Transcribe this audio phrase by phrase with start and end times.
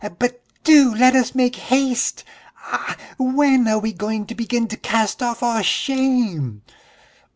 [0.17, 2.23] "But do let us make haste!
[2.57, 6.63] Ah, when are we going to begin to cast off all shame!"